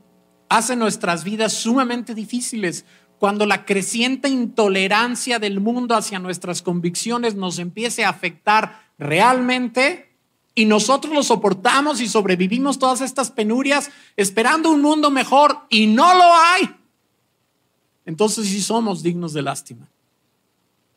[0.48, 2.86] hace nuestras vidas sumamente difíciles,
[3.18, 10.16] cuando la creciente intolerancia del mundo hacia nuestras convicciones nos empiece a afectar realmente,
[10.54, 16.14] y nosotros lo soportamos y sobrevivimos todas estas penurias esperando un mundo mejor y no
[16.14, 16.74] lo hay.
[18.06, 19.91] Entonces sí somos dignos de lástima.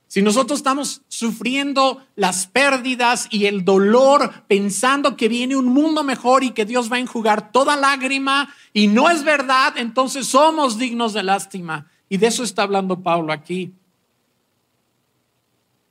[0.08, 6.44] Si nosotros estamos sufriendo las pérdidas y el dolor pensando que viene un mundo mejor
[6.44, 11.14] y que Dios va a enjugar toda lágrima y no es verdad, entonces somos dignos
[11.14, 11.88] de lástima.
[12.08, 13.74] Y de eso está hablando Pablo aquí.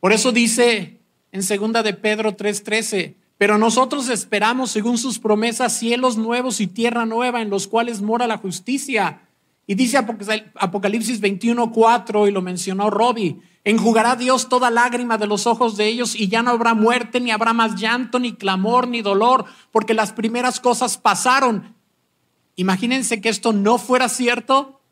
[0.01, 1.01] Por eso dice
[1.33, 7.05] en segunda de Pedro 3:13, pero nosotros esperamos, según sus promesas, cielos nuevos y tierra
[7.05, 9.23] nueva en los cuales mora la justicia.
[9.67, 15.77] Y dice Apocalipsis 21:4, y lo mencionó Robbie, enjugará Dios toda lágrima de los ojos
[15.77, 19.47] de ellos y ya no habrá muerte, ni habrá más llanto, ni clamor, ni dolor,
[19.73, 21.75] porque las primeras cosas pasaron.
[22.57, 24.83] Imagínense que esto no fuera cierto.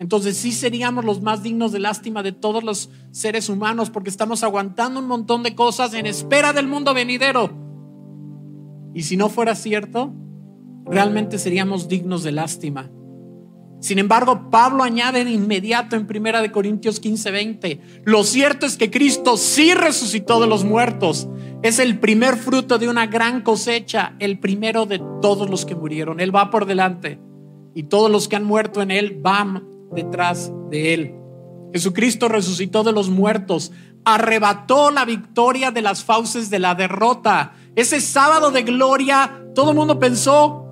[0.00, 4.44] Entonces sí seríamos los más dignos de lástima de todos los seres humanos porque estamos
[4.44, 7.50] aguantando un montón de cosas en espera del mundo venidero.
[8.94, 10.12] Y si no fuera cierto,
[10.84, 12.90] realmente seríamos dignos de lástima.
[13.80, 18.76] Sin embargo, Pablo añade de inmediato en 1 de Corintios 15, 20, lo cierto es
[18.76, 21.28] que Cristo sí resucitó de los muertos.
[21.62, 26.20] Es el primer fruto de una gran cosecha, el primero de todos los que murieron.
[26.20, 27.20] Él va por delante
[27.74, 31.14] y todos los que han muerto en él van detrás de él.
[31.72, 33.72] Jesucristo resucitó de los muertos,
[34.04, 39.76] arrebató la victoria de las fauces de la derrota ese sábado de gloria, todo el
[39.76, 40.66] mundo pensó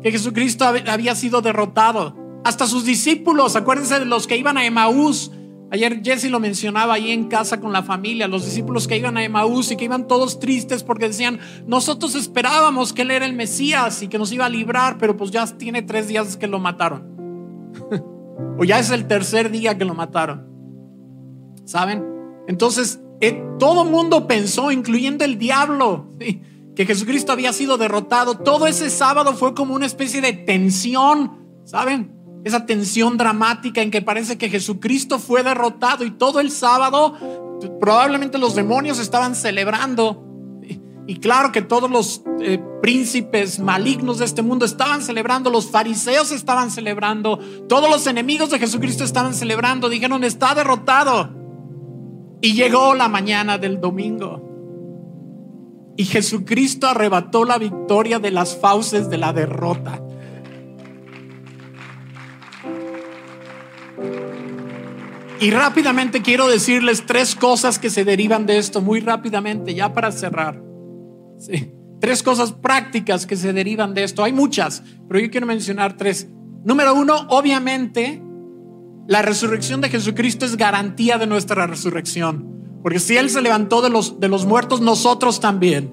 [0.00, 2.14] que Jesucristo había sido derrotado.
[2.44, 5.30] Hasta sus discípulos, acuérdense de los que iban a Emaús,
[5.72, 9.24] Ayer Jesse lo mencionaba ahí en casa con la familia, los discípulos que iban a
[9.24, 14.02] Emaús y que iban todos tristes porque decían, nosotros esperábamos que él era el Mesías
[14.02, 17.72] y que nos iba a librar, pero pues ya tiene tres días que lo mataron.
[18.58, 20.46] o ya es el tercer día que lo mataron.
[21.64, 22.04] ¿Saben?
[22.48, 26.10] Entonces, eh, todo mundo pensó, incluyendo el diablo,
[26.76, 28.36] que Jesucristo había sido derrotado.
[28.36, 32.21] Todo ese sábado fue como una especie de tensión, ¿saben?
[32.44, 37.16] Esa tensión dramática en que parece que Jesucristo fue derrotado y todo el sábado
[37.80, 40.28] probablemente los demonios estaban celebrando.
[41.06, 46.30] Y claro que todos los eh, príncipes malignos de este mundo estaban celebrando, los fariseos
[46.30, 51.30] estaban celebrando, todos los enemigos de Jesucristo estaban celebrando, dijeron, está derrotado.
[52.40, 54.48] Y llegó la mañana del domingo.
[55.96, 60.00] Y Jesucristo arrebató la victoria de las fauces de la derrota.
[65.42, 70.12] Y rápidamente quiero decirles tres cosas que se derivan de esto, muy rápidamente, ya para
[70.12, 70.62] cerrar.
[72.00, 74.22] Tres cosas prácticas que se derivan de esto.
[74.22, 76.28] Hay muchas, pero yo quiero mencionar tres.
[76.64, 78.22] Número uno, obviamente,
[79.08, 82.78] la resurrección de Jesucristo es garantía de nuestra resurrección.
[82.80, 85.92] Porque si Él se levantó de los, de los muertos, nosotros también.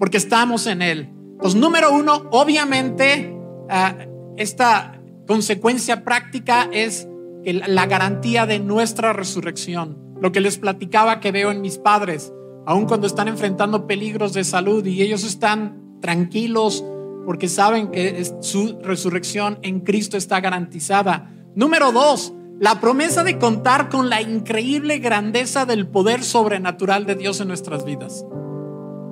[0.00, 1.14] Porque estamos en Él.
[1.38, 3.32] Pues número uno, obviamente,
[3.70, 3.94] ah,
[4.36, 7.06] esta consecuencia práctica es
[7.52, 9.98] la garantía de nuestra resurrección.
[10.20, 12.32] Lo que les platicaba que veo en mis padres,
[12.66, 16.84] aun cuando están enfrentando peligros de salud y ellos están tranquilos
[17.26, 21.32] porque saben que su resurrección en Cristo está garantizada.
[21.54, 27.40] Número dos, la promesa de contar con la increíble grandeza del poder sobrenatural de Dios
[27.40, 28.24] en nuestras vidas.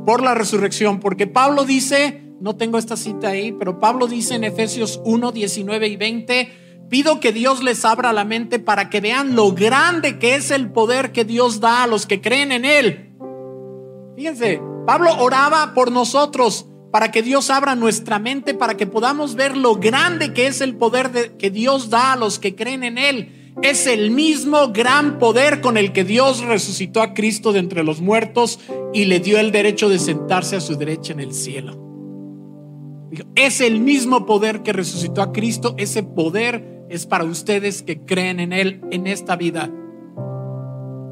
[0.07, 4.45] Por la resurrección, porque Pablo dice, no tengo esta cita ahí, pero Pablo dice en
[4.45, 6.49] Efesios 1, 19 y 20,
[6.93, 10.71] Pido que Dios les abra la mente para que vean lo grande que es el
[10.73, 13.15] poder que Dios da a los que creen en Él.
[14.15, 19.57] Fíjense, Pablo oraba por nosotros para que Dios abra nuestra mente, para que podamos ver
[19.57, 23.55] lo grande que es el poder que Dios da a los que creen en Él.
[23.63, 28.03] Es el mismo gran poder con el que Dios resucitó a Cristo de entre los
[28.03, 28.61] muertos
[28.93, 31.79] y le dio el derecho de sentarse a su derecha en el cielo.
[33.35, 38.39] Es el mismo poder que resucitó a Cristo, ese poder es para ustedes que creen
[38.39, 39.71] en Él en esta vida.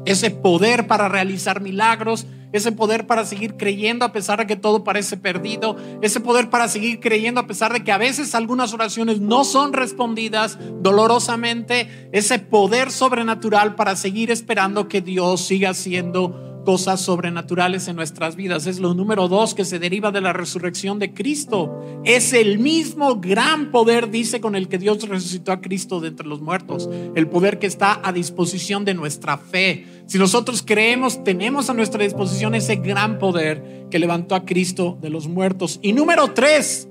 [0.05, 4.83] Ese poder para realizar milagros, ese poder para seguir creyendo a pesar de que todo
[4.83, 9.21] parece perdido, ese poder para seguir creyendo a pesar de que a veces algunas oraciones
[9.21, 17.01] no son respondidas dolorosamente, ese poder sobrenatural para seguir esperando que Dios siga siendo cosas
[17.01, 18.67] sobrenaturales en nuestras vidas.
[18.67, 22.01] Es lo número dos que se deriva de la resurrección de Cristo.
[22.03, 26.27] Es el mismo gran poder, dice, con el que Dios resucitó a Cristo de entre
[26.27, 26.89] los muertos.
[27.15, 29.85] El poder que está a disposición de nuestra fe.
[30.05, 35.09] Si nosotros creemos, tenemos a nuestra disposición ese gran poder que levantó a Cristo de
[35.09, 35.79] los muertos.
[35.81, 36.87] Y número tres,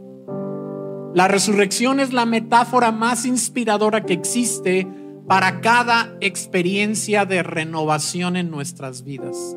[1.14, 4.86] la resurrección es la metáfora más inspiradora que existe
[5.30, 9.56] para cada experiencia de renovación en nuestras vidas.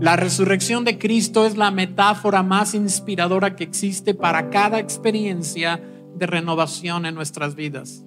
[0.00, 5.80] La resurrección de Cristo es la metáfora más inspiradora que existe para cada experiencia
[6.16, 8.04] de renovación en nuestras vidas.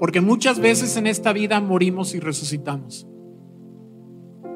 [0.00, 3.06] Porque muchas veces en esta vida morimos y resucitamos.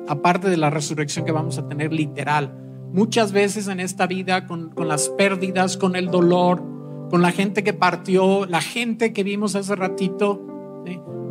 [0.08, 2.58] Aparte de la resurrección que vamos a tener literal.
[2.92, 6.60] Muchas veces en esta vida con, las pérdidas, con el dolor,
[7.08, 10.48] con la gente que partió, la gente que vimos hace ratito,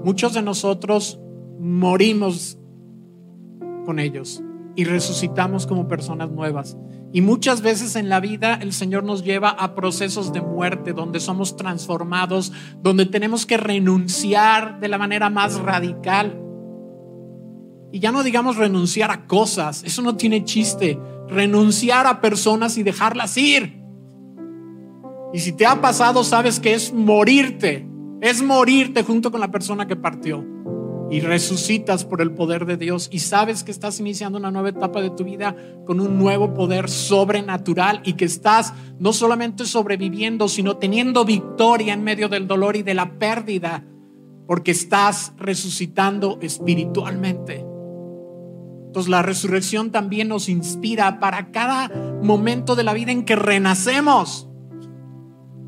[0.04, 1.20] muchos de nosotros
[1.60, 2.58] morimos
[3.86, 4.44] con ellos
[4.76, 6.78] y resucitamos como personas nuevas.
[7.14, 11.20] Y muchas veces en la vida el Señor nos lleva a procesos de muerte, donde
[11.20, 16.42] somos transformados, donde tenemos que renunciar de la manera más radical.
[17.92, 20.98] Y ya no digamos renunciar a cosas, eso no tiene chiste.
[21.28, 23.82] Renunciar a personas y dejarlas ir.
[25.34, 27.88] Y si te ha pasado, sabes que es morirte,
[28.22, 30.46] es morirte junto con la persona que partió
[31.10, 35.02] y resucitas por el poder de Dios y sabes que estás iniciando una nueva etapa
[35.02, 35.56] de tu vida
[35.86, 42.04] con un nuevo poder sobrenatural y que estás no solamente sobreviviendo, sino teniendo victoria en
[42.04, 43.84] medio del dolor y de la pérdida,
[44.48, 47.66] porque estás resucitando espiritualmente.
[48.86, 51.90] Entonces la resurrección también nos inspira para cada
[52.22, 54.51] momento de la vida en que renacemos.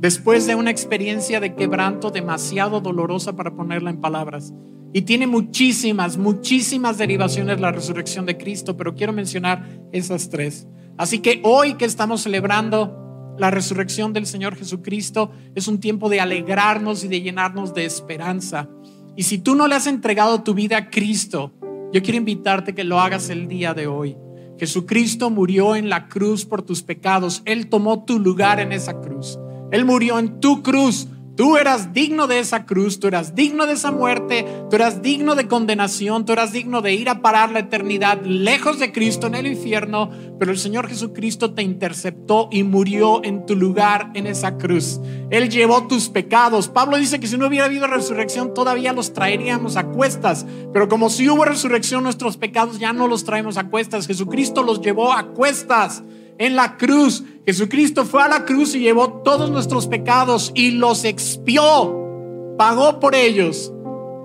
[0.04, 4.54] Después de una experiencia de quebranto demasiado dolorosa para ponerla en palabras.
[4.92, 10.68] Y tiene muchísimas, muchísimas derivaciones la resurrección de Cristo, pero quiero mencionar esas tres.
[10.98, 16.20] Así que hoy que estamos celebrando la resurrección del Señor Jesucristo, es un tiempo de
[16.20, 18.68] alegrarnos y de llenarnos de esperanza.
[19.16, 21.54] Y si tú no le has entregado tu vida a Cristo,
[21.94, 24.18] yo quiero invitarte que lo hagas el día de hoy.
[24.60, 27.42] Jesucristo murió en la cruz por tus pecados.
[27.46, 29.40] Él tomó tu lugar en esa cruz.
[29.74, 33.74] Él murió en tu cruz Tú eras digno de esa cruz, tú eras digno de
[33.74, 37.60] esa muerte, tú eras digno de condenación, tú eras digno de ir a parar la
[37.60, 43.24] eternidad lejos de Cristo en el infierno, pero el Señor Jesucristo te interceptó y murió
[43.24, 45.00] en tu lugar en esa cruz.
[45.32, 46.68] Él llevó tus pecados.
[46.68, 51.10] Pablo dice que si no hubiera habido resurrección todavía los traeríamos a cuestas, pero como
[51.10, 54.06] si hubo resurrección nuestros pecados ya no los traemos a cuestas.
[54.06, 56.04] Jesucristo los llevó a cuestas
[56.38, 57.24] en la cruz.
[57.46, 63.16] Jesucristo fue a la cruz y llevó todos nuestros pecados y los expió, pagó por
[63.16, 63.74] ellos.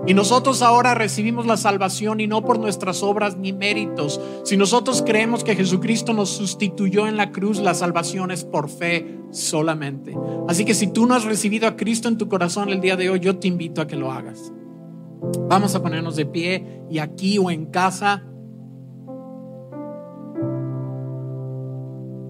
[0.06, 4.20] Y nosotros ahora recibimos la salvación y no por nuestras obras ni méritos.
[4.44, 9.18] Si nosotros creemos que Jesucristo nos sustituyó en la cruz, la salvación es por fe
[9.32, 10.16] solamente.
[10.48, 13.10] Así que si tú no has recibido a Cristo en tu corazón el día de
[13.10, 14.52] hoy, yo te invito a que lo hagas.
[15.48, 18.24] Vamos a ponernos de pie y aquí o en casa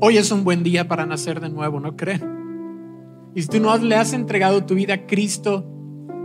[0.01, 3.33] Hoy es un buen día para nacer de nuevo, ¿no creen?
[3.35, 5.67] Y si tú no le has entregado tu vida a Cristo,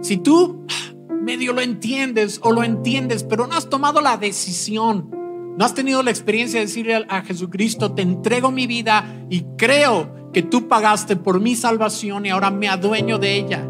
[0.02, 0.68] si tú
[1.10, 5.10] medio lo entiendes o lo entiendes, pero no has tomado la decisión,
[5.58, 10.30] no has tenido la experiencia de decirle a Jesucristo, te entrego mi vida y creo
[10.34, 13.68] que tú pagaste por mi salvación y ahora me adueño de ella.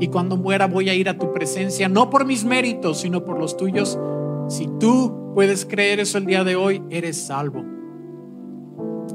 [0.00, 3.38] Y cuando muera voy a ir a tu presencia, no por mis méritos, sino por
[3.38, 3.98] los tuyos.
[4.48, 7.73] Si tú puedes creer eso el día de hoy, eres salvo.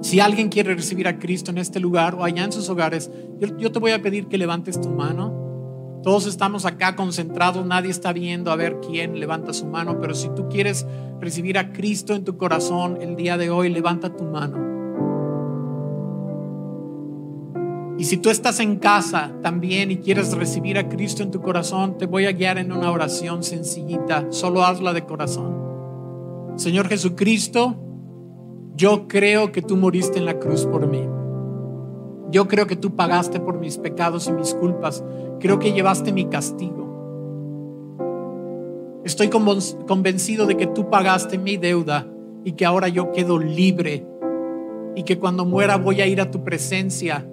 [0.01, 3.11] Si alguien quiere recibir a Cristo en este lugar o allá en sus hogares,
[3.57, 5.99] yo, te voy a pedir que levantes tu mano.
[6.03, 10.29] Todos estamos acá concentrados, nadie está viendo a ver quién levanta su mano, pero si
[10.29, 10.87] tú quieres
[11.19, 14.69] recibir a Cristo en tu corazón el día de hoy, levanta tu mano.
[17.97, 21.97] Y si tú estás en casa también y quieres recibir a Cristo en tu corazón,
[21.97, 25.59] te voy a guiar en una oración sencillita, solo hazla de corazón.
[26.55, 27.75] Señor Jesucristo,
[28.79, 31.01] yo creo que tú moriste en la cruz por mí.
[32.31, 35.03] Yo creo que tú pagaste por mis pecados y mis culpas.
[35.41, 36.87] Creo que llevaste mi castigo.
[39.03, 42.07] Estoy convencido de que tú pagaste mi deuda
[42.45, 44.07] y que ahora yo quedo libre
[44.95, 47.29] y que cuando muera voy a ir a tu presencia.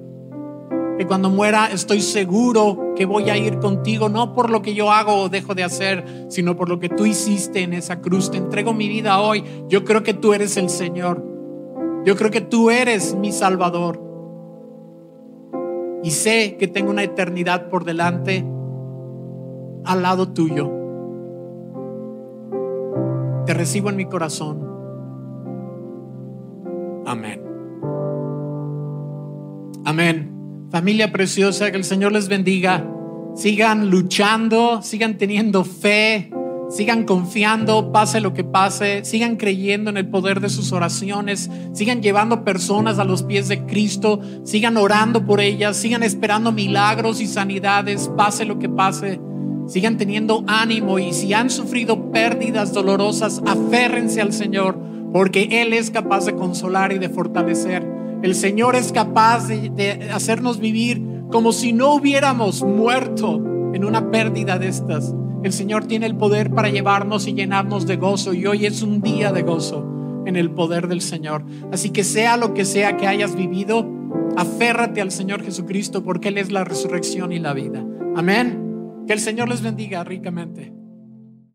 [0.98, 4.90] Que cuando muera estoy seguro que voy a ir contigo, no por lo que yo
[4.90, 8.32] hago o dejo de hacer, sino por lo que tú hiciste en esa cruz.
[8.32, 9.44] Te entrego mi vida hoy.
[9.68, 11.35] Yo creo que tú eres el Señor.
[12.06, 14.00] Yo creo que tú eres mi Salvador.
[16.04, 18.46] Y sé que tengo una eternidad por delante
[19.84, 20.70] al lado tuyo.
[23.44, 24.64] Te recibo en mi corazón.
[27.06, 27.42] Amén.
[29.84, 30.68] Amén.
[30.70, 32.88] Familia preciosa, que el Señor les bendiga.
[33.34, 36.30] Sigan luchando, sigan teniendo fe,
[36.68, 42.02] Sigan confiando, pase lo que pase, sigan creyendo en el poder de sus oraciones, sigan
[42.02, 47.28] llevando personas a los pies de Cristo, sigan orando por ellas, sigan esperando milagros y
[47.28, 49.20] sanidades, pase lo que pase,
[49.68, 54.76] sigan teniendo ánimo y si han sufrido pérdidas dolorosas, aférrense al Señor,
[55.12, 57.86] porque Él es capaz de consolar y de fortalecer.
[58.22, 61.00] El Señor es capaz de, de hacernos vivir
[61.30, 63.36] como si no hubiéramos muerto
[63.72, 65.14] en una pérdida de estas.
[65.46, 69.00] El Señor tiene el poder para llevarnos y llenarnos de gozo y hoy es un
[69.00, 71.44] día de gozo en el poder del Señor.
[71.70, 73.88] Así que sea lo que sea que hayas vivido,
[74.36, 77.86] aférrate al Señor Jesucristo porque Él es la resurrección y la vida.
[78.16, 79.04] Amén.
[79.06, 80.72] Que el Señor les bendiga ricamente.